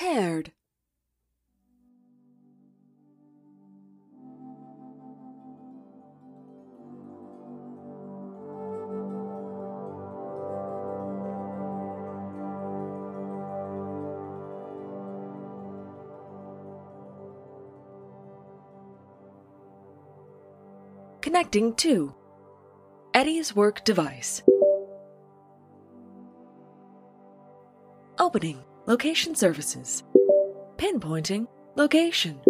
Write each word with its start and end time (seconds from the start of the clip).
Paired. 0.00 0.52
Connecting 21.20 21.74
to 21.74 22.14
Eddie's 23.12 23.54
work 23.54 23.84
device. 23.84 24.40
Opening 28.18 28.64
location 28.86 29.34
services. 29.34 30.04
Pinpointing 30.76 31.46
location. 31.76 32.40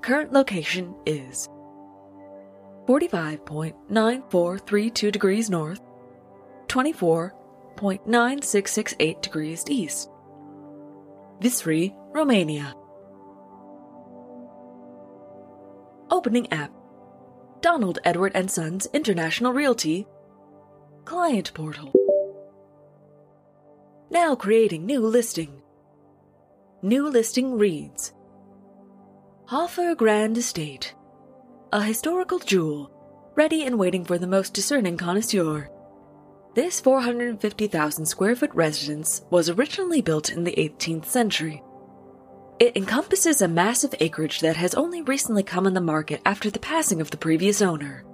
Current 0.00 0.32
location 0.32 0.94
is 1.06 1.48
45.9432 2.86 5.12
degrees 5.12 5.48
north, 5.48 5.80
24.9668 6.66 9.22
degrees 9.22 9.64
east. 9.68 10.10
Viscri, 11.40 11.94
Romania. 12.12 12.74
Opening 16.10 16.52
app. 16.52 16.72
Donald 17.60 18.00
Edward 18.04 18.32
and 18.34 18.50
Sons 18.50 18.88
International 18.92 19.52
Realty. 19.52 20.08
Client 21.04 21.54
portal. 21.54 21.92
Now 24.12 24.34
creating 24.34 24.84
new 24.84 25.00
listing. 25.00 25.62
New 26.82 27.08
listing 27.08 27.56
reads 27.56 28.12
Hoffer 29.46 29.94
Grand 29.94 30.36
Estate. 30.36 30.94
A 31.72 31.82
historical 31.82 32.38
jewel, 32.38 32.90
ready 33.36 33.64
and 33.64 33.78
waiting 33.78 34.04
for 34.04 34.18
the 34.18 34.26
most 34.26 34.52
discerning 34.52 34.98
connoisseur. 34.98 35.70
This 36.54 36.78
450,000 36.78 38.04
square 38.04 38.36
foot 38.36 38.50
residence 38.52 39.22
was 39.30 39.48
originally 39.48 40.02
built 40.02 40.30
in 40.30 40.44
the 40.44 40.56
18th 40.58 41.06
century. 41.06 41.62
It 42.60 42.76
encompasses 42.76 43.40
a 43.40 43.48
massive 43.48 43.94
acreage 43.98 44.40
that 44.40 44.56
has 44.56 44.74
only 44.74 45.00
recently 45.00 45.42
come 45.42 45.66
on 45.66 45.72
the 45.72 45.80
market 45.80 46.20
after 46.26 46.50
the 46.50 46.58
passing 46.58 47.00
of 47.00 47.10
the 47.10 47.16
previous 47.16 47.62
owner. 47.62 48.04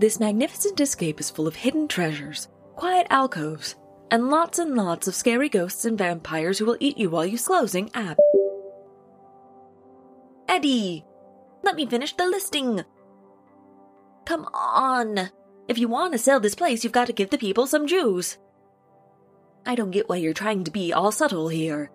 This 0.00 0.18
magnificent 0.18 0.80
escape 0.80 1.20
is 1.20 1.30
full 1.30 1.46
of 1.46 1.54
hidden 1.54 1.86
treasures, 1.86 2.48
quiet 2.74 3.06
alcoves, 3.08 3.76
and 4.10 4.30
lots 4.30 4.58
and 4.58 4.74
lots 4.74 5.08
of 5.08 5.14
scary 5.14 5.48
ghosts 5.48 5.84
and 5.84 5.98
vampires 5.98 6.58
who 6.58 6.66
will 6.66 6.76
eat 6.80 6.98
you 6.98 7.10
while 7.10 7.26
you're 7.26 7.38
closing 7.38 7.90
app. 7.94 8.18
Eddie, 10.48 11.04
let 11.62 11.74
me 11.74 11.86
finish 11.86 12.14
the 12.14 12.26
listing. 12.26 12.84
Come 14.24 14.46
on. 14.54 15.30
If 15.68 15.78
you 15.78 15.88
want 15.88 16.12
to 16.12 16.18
sell 16.18 16.38
this 16.38 16.54
place, 16.54 16.84
you've 16.84 16.92
got 16.92 17.06
to 17.08 17.12
give 17.12 17.30
the 17.30 17.38
people 17.38 17.66
some 17.66 17.86
juice. 17.86 18.38
I 19.64 19.74
don't 19.74 19.90
get 19.90 20.08
why 20.08 20.16
you're 20.16 20.32
trying 20.32 20.62
to 20.64 20.70
be 20.70 20.92
all 20.92 21.10
subtle 21.10 21.48
here. 21.48 21.90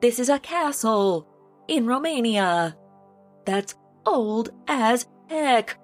This 0.00 0.18
is 0.18 0.30
a 0.30 0.38
castle 0.38 1.28
in 1.68 1.86
Romania. 1.86 2.76
That's 3.44 3.74
old 4.06 4.50
as 4.66 5.06
heck. 5.28 5.78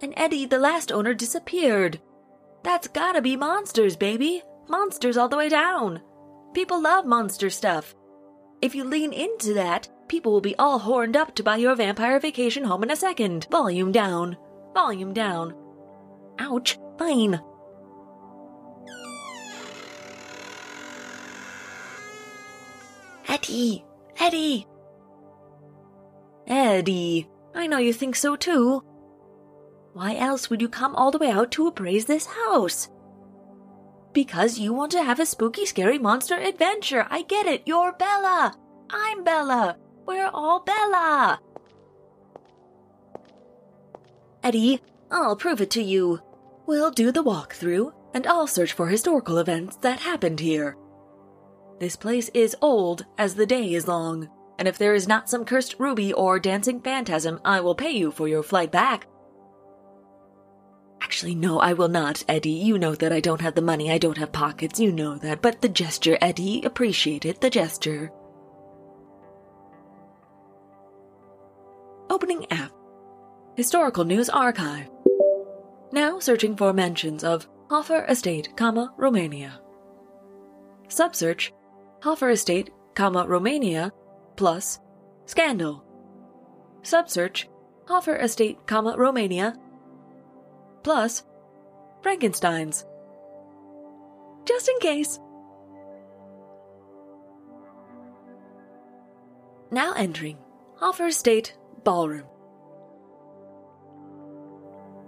And 0.00 0.14
Eddie, 0.16 0.46
the 0.46 0.60
last 0.60 0.92
owner, 0.92 1.14
disappeared. 1.14 2.00
That's 2.68 2.86
gotta 2.86 3.22
be 3.22 3.34
monsters, 3.34 3.96
baby. 3.96 4.42
Monsters 4.68 5.16
all 5.16 5.30
the 5.30 5.38
way 5.38 5.48
down. 5.48 6.02
People 6.52 6.82
love 6.82 7.06
monster 7.06 7.48
stuff. 7.48 7.94
If 8.60 8.74
you 8.74 8.84
lean 8.84 9.14
into 9.14 9.54
that, 9.54 9.88
people 10.06 10.32
will 10.32 10.42
be 10.42 10.54
all 10.58 10.78
horned 10.78 11.16
up 11.16 11.34
to 11.36 11.42
buy 11.42 11.56
your 11.56 11.74
vampire 11.74 12.20
vacation 12.20 12.64
home 12.64 12.82
in 12.82 12.90
a 12.90 12.94
second. 12.96 13.46
Volume 13.50 13.90
down. 13.90 14.36
Volume 14.74 15.14
down. 15.14 15.54
Ouch. 16.38 16.78
Fine. 16.98 17.40
Eddie! 23.28 23.82
Eddie! 24.20 24.66
Eddie, 26.46 27.30
I 27.54 27.66
know 27.66 27.78
you 27.78 27.94
think 27.94 28.14
so 28.14 28.36
too. 28.36 28.82
Why 29.98 30.14
else 30.14 30.48
would 30.48 30.62
you 30.62 30.68
come 30.68 30.94
all 30.94 31.10
the 31.10 31.18
way 31.18 31.32
out 31.32 31.50
to 31.50 31.66
appraise 31.66 32.04
this 32.04 32.24
house? 32.24 32.88
Because 34.12 34.56
you 34.56 34.72
want 34.72 34.92
to 34.92 35.02
have 35.02 35.18
a 35.18 35.26
spooky, 35.26 35.66
scary 35.66 35.98
monster 35.98 36.36
adventure. 36.36 37.08
I 37.10 37.22
get 37.22 37.46
it. 37.46 37.62
You're 37.66 37.90
Bella. 37.94 38.54
I'm 38.90 39.24
Bella. 39.24 39.76
We're 40.06 40.30
all 40.32 40.60
Bella. 40.60 41.40
Eddie, 44.44 44.80
I'll 45.10 45.34
prove 45.34 45.60
it 45.60 45.72
to 45.72 45.82
you. 45.82 46.20
We'll 46.64 46.92
do 46.92 47.10
the 47.10 47.24
walkthrough, 47.24 47.92
and 48.14 48.24
I'll 48.24 48.46
search 48.46 48.74
for 48.74 48.86
historical 48.86 49.38
events 49.38 49.78
that 49.78 49.98
happened 49.98 50.38
here. 50.38 50.76
This 51.80 51.96
place 51.96 52.30
is 52.34 52.54
old 52.62 53.04
as 53.18 53.34
the 53.34 53.46
day 53.46 53.74
is 53.74 53.88
long, 53.88 54.28
and 54.60 54.68
if 54.68 54.78
there 54.78 54.94
is 54.94 55.08
not 55.08 55.28
some 55.28 55.44
cursed 55.44 55.74
ruby 55.80 56.12
or 56.12 56.38
dancing 56.38 56.80
phantasm, 56.80 57.40
I 57.44 57.58
will 57.58 57.74
pay 57.74 57.90
you 57.90 58.12
for 58.12 58.28
your 58.28 58.44
flight 58.44 58.70
back. 58.70 59.08
Actually, 61.18 61.34
no, 61.34 61.58
I 61.58 61.72
will 61.72 61.88
not, 61.88 62.22
Eddie. 62.28 62.50
You 62.50 62.78
know 62.78 62.94
that 62.94 63.12
I 63.12 63.18
don't 63.18 63.40
have 63.40 63.56
the 63.56 63.60
money, 63.60 63.90
I 63.90 63.98
don't 63.98 64.18
have 64.18 64.30
pockets, 64.30 64.78
you 64.78 64.92
know 64.92 65.18
that. 65.18 65.42
But 65.42 65.60
the 65.60 65.68
gesture, 65.68 66.16
Eddie, 66.20 66.62
appreciate 66.62 67.24
it, 67.24 67.40
the 67.40 67.50
gesture. 67.50 68.12
Opening 72.08 72.46
app 72.52 72.70
Historical 73.56 74.04
News 74.04 74.30
Archive. 74.30 74.88
Now 75.90 76.20
searching 76.20 76.54
for 76.54 76.72
mentions 76.72 77.24
of 77.24 77.48
Hoffer 77.68 78.04
Estate, 78.04 78.56
comma, 78.56 78.94
Romania. 78.96 79.60
Subsearch 80.86 81.52
Hoffer 82.00 82.30
Estate, 82.30 82.70
comma, 82.94 83.26
Romania, 83.26 83.90
plus 84.36 84.78
Scandal. 85.26 85.84
Subsearch 86.82 87.48
Hoffer 87.88 88.18
Estate, 88.18 88.64
comma, 88.68 88.94
Romania, 88.96 89.56
plus 90.82 91.22
Frankenstein's. 92.02 92.84
Just 94.44 94.68
in 94.68 94.78
case. 94.80 95.18
Now 99.70 99.92
entering 99.92 100.38
Hoffer 100.76 101.08
Estate 101.08 101.56
Ballroom. 101.84 102.24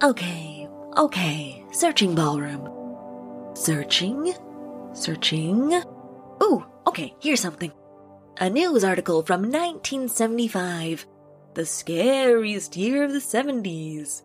Okay, 0.02 0.66
okay, 0.96 1.64
searching 1.72 2.14
ballroom. 2.14 2.68
Searching, 3.54 4.32
searching. 4.94 5.82
Ooh, 6.42 6.64
okay, 6.86 7.14
here's 7.20 7.40
something. 7.40 7.72
A 8.38 8.48
news 8.48 8.82
article 8.82 9.22
from 9.22 9.42
1975. 9.42 11.06
The 11.52 11.66
scariest 11.66 12.76
year 12.76 13.04
of 13.04 13.12
the 13.12 13.18
70s. 13.18 14.22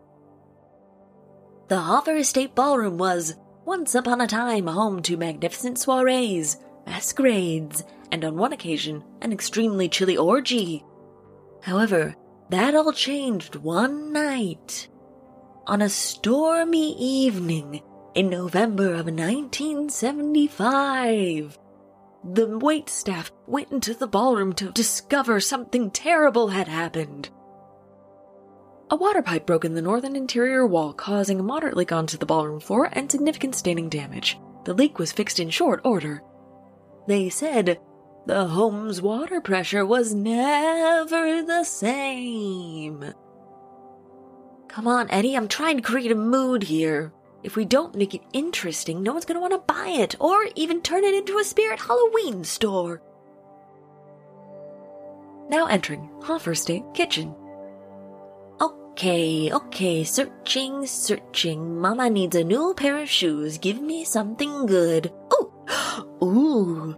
The 1.68 1.80
Hoffer 1.80 2.18
Estate 2.18 2.54
Ballroom 2.54 3.00
was, 3.00 3.38
once 3.66 3.96
upon 3.96 4.22
a 4.22 4.28
time, 4.28 4.68
home 4.68 5.02
to 5.02 5.18
magnificent 5.18 5.80
soirees, 5.80 6.58
masquerades, 6.86 7.84
and 8.12 8.24
on 8.24 8.38
one 8.38 8.54
occasion, 8.54 9.04
an 9.24 9.34
extremely 9.34 9.90
chilly 9.90 10.16
orgy. 10.16 10.86
However, 11.64 12.14
that 12.52 12.76
all 12.76 12.94
changed 12.94 13.56
one 13.56 14.14
night. 14.14 14.90
On 15.66 15.82
a 15.82 15.90
stormy 15.90 16.96
evening 17.00 17.82
in 18.14 18.30
November 18.30 18.94
of 18.94 19.08
1975, 19.08 21.58
the 22.24 22.60
waitstaff 22.60 23.32
went 23.48 23.72
into 23.72 23.96
the 23.96 24.08
ballroom 24.08 24.54
to 24.54 24.72
discover 24.72 25.40
something 25.40 25.90
terrible 25.90 26.50
had 26.50 26.68
happened. 26.68 27.32
A 28.92 28.96
water 28.96 29.24
pipe 29.24 29.48
broke 29.48 29.66
in 29.66 29.74
the 29.74 29.82
northern 29.82 30.16
interior 30.16 30.66
wall, 30.68 30.94
causing 30.94 31.40
a 31.40 31.44
moderate 31.44 31.76
leak 31.76 31.92
onto 31.92 32.18
the 32.18 32.26
ballroom 32.26 32.60
floor 32.60 32.90
and 32.92 33.12
significant 33.12 33.56
staining 33.56 33.90
damage. 33.90 34.40
The 34.66 34.76
leak 34.76 35.00
was 35.00 35.12
fixed 35.12 35.40
in 35.40 35.50
short 35.50 35.82
order. 35.84 36.22
They 37.08 37.30
said 37.30 37.80
the 38.28 38.46
home's 38.46 39.02
water 39.02 39.42
pressure 39.42 39.86
was 39.86 40.14
never 40.14 41.42
the 41.42 41.64
same. 41.64 43.14
Come 44.68 44.88
on, 44.88 45.10
Eddie, 45.10 45.36
I'm 45.36 45.48
trying 45.48 45.78
to 45.78 45.84
create 45.84 46.12
a 46.12 46.16
mood 46.16 46.64
here. 46.64 47.12
If 47.42 47.56
we 47.56 47.66
don't 47.66 47.96
make 47.96 48.14
it 48.14 48.24
interesting, 48.34 49.02
no 49.02 49.14
one's 49.14 49.26
gonna 49.26 49.40
want 49.40 49.54
to 49.54 49.74
buy 49.74 49.90
it, 49.90 50.16
or 50.20 50.48
even 50.56 50.82
turn 50.82 51.04
it 51.04 51.14
into 51.14 51.40
a 51.40 51.44
spirit 51.44 51.80
Halloween 51.80 52.44
store. 52.44 53.02
Now 55.50 55.66
entering 55.68 56.10
Hoffer 56.22 56.56
State 56.56 56.84
Kitchen. 56.94 57.36
Okay, 58.96 59.52
okay, 59.52 60.06
searching, 60.06 60.86
searching. 60.86 61.82
Mama 61.82 62.10
needs 62.10 62.34
a 62.34 62.46
new 62.46 62.74
pair 62.74 62.98
of 63.02 63.10
shoes. 63.10 63.58
Give 63.58 63.82
me 63.82 64.06
something 64.06 64.68
good. 64.68 65.12
Ooh, 65.34 65.52
ooh. 66.24 66.96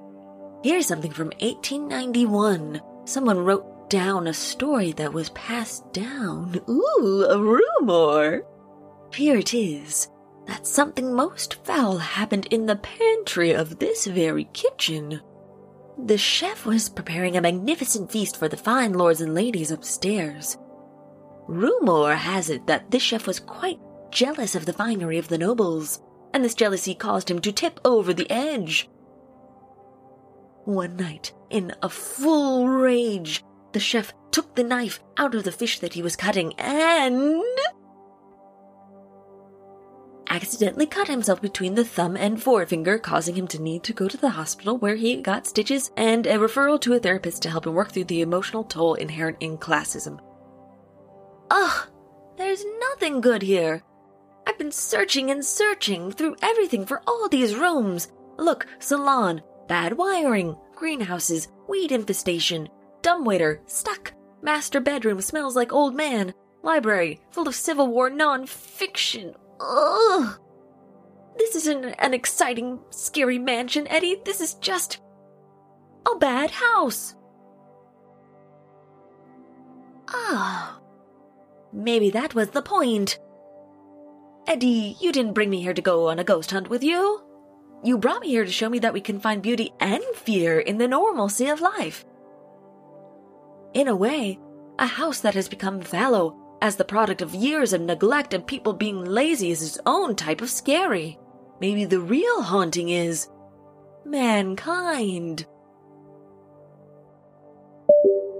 Here's 0.63 0.85
something 0.85 1.09
from 1.09 1.31
1891. 1.39 2.81
Someone 3.05 3.39
wrote 3.39 3.89
down 3.89 4.27
a 4.27 4.33
story 4.35 4.91
that 4.91 5.11
was 5.11 5.29
passed 5.29 5.91
down. 5.91 6.61
Ooh, 6.69 7.25
a 7.27 7.41
rumor. 7.41 8.43
Here 9.11 9.37
it 9.37 9.55
is 9.55 10.07
that 10.45 10.67
something 10.67 11.15
most 11.15 11.65
foul 11.65 11.97
happened 11.97 12.45
in 12.51 12.67
the 12.67 12.75
pantry 12.75 13.53
of 13.53 13.79
this 13.79 14.05
very 14.05 14.47
kitchen. 14.53 15.19
The 15.97 16.19
chef 16.19 16.63
was 16.63 16.89
preparing 16.89 17.37
a 17.37 17.41
magnificent 17.41 18.11
feast 18.11 18.37
for 18.37 18.47
the 18.47 18.55
fine 18.55 18.93
lords 18.93 19.19
and 19.19 19.33
ladies 19.33 19.71
upstairs. 19.71 20.59
Rumor 21.47 22.13
has 22.13 22.49
it 22.49 22.67
that 22.67 22.91
this 22.91 23.01
chef 23.01 23.25
was 23.25 23.39
quite 23.39 23.79
jealous 24.11 24.55
of 24.55 24.65
the 24.65 24.73
finery 24.73 25.17
of 25.17 25.29
the 25.29 25.37
nobles, 25.37 26.01
and 26.33 26.43
this 26.43 26.55
jealousy 26.55 26.93
caused 26.93 27.31
him 27.31 27.39
to 27.39 27.51
tip 27.51 27.79
over 27.85 28.13
the 28.13 28.29
edge. 28.29 28.89
One 30.65 30.97
night, 30.97 31.33
in 31.49 31.73
a 31.81 31.89
full 31.89 32.67
rage, 32.67 33.43
the 33.71 33.79
chef 33.79 34.13
took 34.31 34.55
the 34.55 34.63
knife 34.63 35.01
out 35.17 35.35
of 35.35 35.45
the 35.45 35.51
fish 35.51 35.79
that 35.79 35.93
he 35.93 36.01
was 36.01 36.17
cutting 36.17 36.53
and 36.59 37.43
accidentally 40.29 40.85
cut 40.85 41.07
himself 41.07 41.41
between 41.41 41.75
the 41.75 41.85
thumb 41.85 42.17
and 42.17 42.43
forefinger, 42.43 42.99
causing 42.99 43.35
him 43.35 43.47
to 43.47 43.61
need 43.61 43.83
to 43.83 43.93
go 43.93 44.07
to 44.07 44.17
the 44.17 44.31
hospital 44.31 44.77
where 44.77 44.95
he 44.95 45.21
got 45.21 45.47
stitches 45.47 45.91
and 45.95 46.27
a 46.27 46.37
referral 46.37 46.79
to 46.81 46.93
a 46.93 46.99
therapist 46.99 47.41
to 47.41 47.49
help 47.49 47.65
him 47.65 47.73
work 47.73 47.91
through 47.91 48.03
the 48.03 48.21
emotional 48.21 48.65
toll 48.65 48.95
inherent 48.95 49.37
in 49.39 49.57
classism. 49.57 50.19
Ugh, 51.49 51.87
there's 52.37 52.65
nothing 52.79 53.21
good 53.21 53.41
here. 53.41 53.83
I've 54.45 54.57
been 54.57 54.71
searching 54.71 55.31
and 55.31 55.43
searching 55.43 56.11
through 56.11 56.37
everything 56.41 56.85
for 56.85 57.01
all 57.07 57.27
these 57.27 57.55
rooms. 57.55 58.11
Look, 58.37 58.65
salon, 58.79 59.41
bad 59.67 59.97
wiring, 59.97 60.55
greenhouses, 60.75 61.47
weed 61.67 61.91
infestation, 61.91 62.69
dumbwaiter, 63.01 63.61
stuck, 63.65 64.13
master 64.41 64.79
bedroom 64.79 65.21
smells 65.21 65.55
like 65.55 65.73
old 65.73 65.95
man, 65.95 66.33
library 66.63 67.19
full 67.31 67.47
of 67.47 67.55
Civil 67.55 67.87
War 67.87 68.09
non-fiction. 68.09 69.33
Ugh. 69.59 70.39
This 71.37 71.55
isn't 71.55 71.85
an 71.99 72.13
exciting, 72.13 72.79
scary 72.89 73.37
mansion, 73.37 73.87
Eddie. 73.87 74.21
This 74.23 74.41
is 74.41 74.55
just 74.55 75.01
a 76.11 76.17
bad 76.17 76.51
house. 76.51 77.15
Oh. 80.09 80.79
Maybe 81.77 82.09
that 82.09 82.33
was 82.33 82.49
the 82.49 82.63
point. 82.63 83.19
Eddie, 84.47 84.97
you 84.99 85.11
didn't 85.11 85.33
bring 85.33 85.51
me 85.51 85.61
here 85.61 85.75
to 85.75 85.81
go 85.81 86.07
on 86.07 86.17
a 86.17 86.23
ghost 86.23 86.49
hunt 86.49 86.69
with 86.69 86.83
you. 86.83 87.21
You 87.83 87.99
brought 87.99 88.21
me 88.21 88.29
here 88.29 88.45
to 88.45 88.51
show 88.51 88.67
me 88.67 88.79
that 88.79 88.93
we 88.93 88.99
can 88.99 89.19
find 89.19 89.43
beauty 89.43 89.71
and 89.79 90.03
fear 90.15 90.59
in 90.59 90.79
the 90.79 90.87
normalcy 90.87 91.47
of 91.49 91.61
life. 91.61 92.03
In 93.75 93.87
a 93.87 93.95
way, 93.95 94.39
a 94.79 94.87
house 94.87 95.19
that 95.19 95.35
has 95.35 95.47
become 95.47 95.81
fallow 95.81 96.35
as 96.63 96.77
the 96.77 96.83
product 96.83 97.21
of 97.21 97.35
years 97.35 97.73
of 97.73 97.81
neglect 97.81 98.33
and 98.33 98.47
people 98.47 98.73
being 98.73 99.05
lazy 99.05 99.51
is 99.51 99.61
its 99.61 99.77
own 99.85 100.15
type 100.15 100.41
of 100.41 100.49
scary. 100.49 101.19
Maybe 101.61 101.85
the 101.85 101.99
real 101.99 102.41
haunting 102.41 102.89
is 102.89 103.27
mankind. 104.03 105.45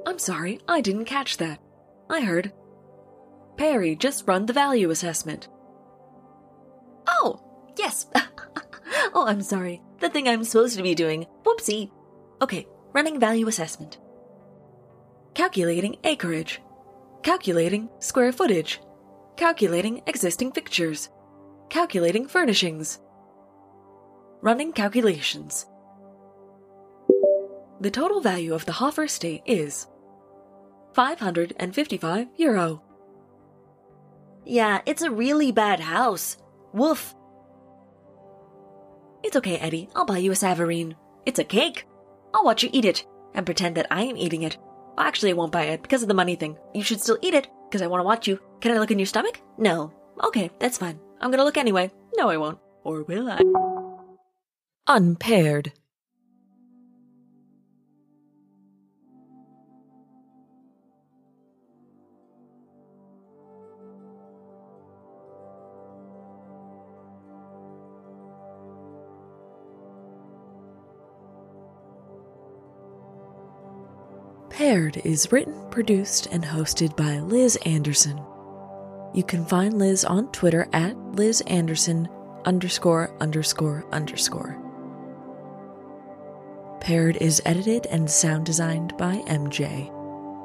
I'm 0.07 0.17
sorry, 0.17 0.59
I 0.67 0.81
didn't 0.81 1.05
catch 1.05 1.37
that. 1.37 1.59
I 2.09 2.21
heard. 2.21 2.51
Perry 3.57 3.95
just 3.95 4.27
run 4.27 4.45
the 4.45 4.53
value 4.53 4.91
assessment. 4.91 5.47
Oh, 7.07 7.41
yes. 7.77 8.07
oh, 9.13 9.25
I'm 9.27 9.41
sorry. 9.41 9.81
The 9.99 10.09
thing 10.09 10.27
I'm 10.27 10.43
supposed 10.43 10.77
to 10.77 10.83
be 10.83 10.95
doing. 10.95 11.25
Whoopsie. 11.43 11.91
Okay, 12.41 12.67
running 12.93 13.19
value 13.19 13.47
assessment. 13.47 13.97
Calculating 15.33 15.97
acreage. 16.03 16.61
Calculating 17.23 17.89
square 17.99 18.31
footage. 18.31 18.79
Calculating 19.35 20.03
existing 20.05 20.51
fixtures. 20.51 21.09
Calculating 21.69 22.27
furnishings. 22.27 22.99
Running 24.41 24.71
calculations. 24.71 25.65
The 27.81 27.91
total 27.91 28.21
value 28.21 28.53
of 28.53 28.65
the 28.65 28.71
Hoffer 28.71 29.03
estate 29.03 29.43
is 29.45 29.87
555 30.93 32.27
euro. 32.37 32.81
Yeah, 34.49 34.81
it's 34.85 35.01
a 35.01 35.11
really 35.11 35.51
bad 35.51 35.81
house. 35.81 36.37
Woof. 36.71 37.13
It's 39.21 39.35
okay, 39.35 39.57
Eddie. 39.57 39.89
I'll 39.93 40.05
buy 40.05 40.19
you 40.19 40.31
a 40.31 40.35
Savarin. 40.35 40.95
It's 41.25 41.39
a 41.39 41.43
cake. 41.43 41.85
I'll 42.33 42.45
watch 42.45 42.63
you 42.63 42.69
eat 42.71 42.85
it 42.85 43.05
and 43.33 43.45
pretend 43.45 43.75
that 43.75 43.87
I 43.91 44.03
am 44.03 44.15
eating 44.15 44.43
it. 44.43 44.57
Actually, 44.97 45.31
I 45.31 45.33
won't 45.33 45.51
buy 45.51 45.63
it 45.63 45.81
because 45.81 46.01
of 46.01 46.07
the 46.07 46.13
money 46.13 46.35
thing. 46.35 46.57
You 46.73 46.81
should 46.81 47.01
still 47.01 47.17
eat 47.21 47.33
it 47.33 47.49
because 47.67 47.81
I 47.81 47.87
want 47.87 47.99
to 47.99 48.05
watch 48.05 48.25
you. 48.25 48.39
Can 48.61 48.71
I 48.71 48.79
look 48.79 48.89
in 48.89 48.99
your 48.99 49.05
stomach? 49.05 49.41
No. 49.57 49.91
Okay, 50.23 50.49
that's 50.59 50.77
fine. 50.77 50.97
I'm 51.19 51.29
gonna 51.29 51.43
look 51.43 51.57
anyway. 51.57 51.91
No, 52.15 52.29
I 52.29 52.37
won't. 52.37 52.59
Or 52.85 53.03
will 53.03 53.29
I? 53.29 53.41
Unpaired. 54.87 55.73
Paired 74.57 74.97
is 75.05 75.31
written, 75.31 75.53
produced, 75.69 76.29
and 76.31 76.43
hosted 76.43 76.95
by 76.97 77.19
Liz 77.19 77.57
Anderson. 77.57 78.19
You 79.13 79.21
can 79.21 79.45
find 79.45 79.77
Liz 79.77 80.03
on 80.03 80.31
Twitter 80.31 80.67
at 80.73 80.97
Liz 81.11 81.41
Anderson 81.41 82.09
underscore 82.43 83.15
underscore 83.21 83.85
underscore. 83.91 84.57
Paired 86.81 87.17
is 87.17 87.39
edited 87.45 87.85
and 87.91 88.09
sound 88.09 88.47
designed 88.47 88.97
by 88.97 89.17
MJ. 89.27 89.93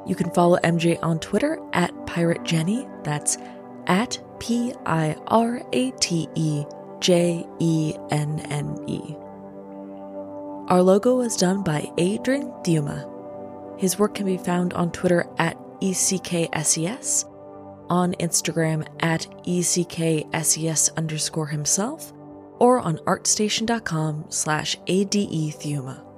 You 0.07 0.13
can 0.13 0.29
follow 0.29 0.59
MJ 0.59 0.99
on 1.01 1.17
Twitter 1.17 1.57
at 1.73 2.05
Pirate 2.05 2.43
Jenny. 2.43 2.87
That's 3.03 3.39
at 3.87 4.21
P 4.39 4.75
I 4.85 5.15
R 5.25 5.63
A 5.73 5.89
T 5.89 6.29
E 6.35 6.65
J 6.99 7.47
E 7.57 7.95
N 8.11 8.41
N 8.51 8.77
E. 8.85 9.15
Our 10.67 10.83
logo 10.83 11.15
was 11.15 11.35
done 11.35 11.63
by 11.63 11.91
Adrian 11.97 12.51
Diuma. 12.61 13.09
His 13.77 13.99
work 13.99 14.15
can 14.15 14.25
be 14.25 14.37
found 14.37 14.73
on 14.73 14.91
Twitter 14.91 15.25
at 15.37 15.57
ECKSES, 15.81 17.25
on 17.89 18.13
Instagram 18.13 18.87
at 19.01 19.27
ECKSES 19.45 20.95
underscore 20.95 21.47
himself, 21.47 22.13
or 22.59 22.79
on 22.79 22.97
artstation.com 22.99 24.25
slash 24.29 24.77
ADE 24.87 25.53
Thuma. 25.59 26.12